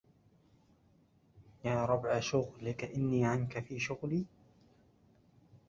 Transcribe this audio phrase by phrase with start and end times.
[1.65, 4.25] يا ربع شغلك إني عنك في شغل